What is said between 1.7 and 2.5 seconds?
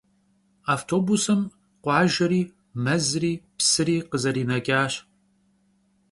khuajjeri,